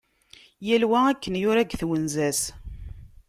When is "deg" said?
1.63-1.71